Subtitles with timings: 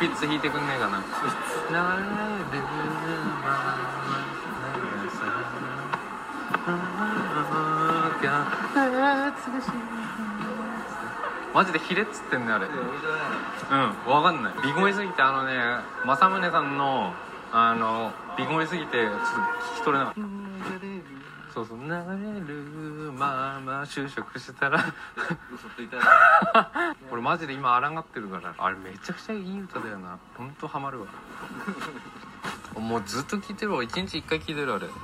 [0.00, 1.02] ピッツ弾いてくんねえかな。
[11.54, 15.54] マジでヒレっつってんねあれうんわかんないビ声すぎてあのね
[16.04, 17.12] 政宗さんの
[17.52, 20.20] あのビ声すぎてちょっと聞き取れなかった
[21.54, 21.94] そうそう流れ
[22.46, 24.84] るまま就職したら
[25.52, 26.70] 嘘ついたら
[27.18, 28.54] 俺マジで今抗ってるから。
[28.56, 30.18] あれめちゃくちゃいい歌だよな。
[30.36, 31.06] ほんとハマるわ。
[32.78, 33.82] もうずっと聴いてるわ。
[33.82, 34.88] 一日一回聴いてるあれ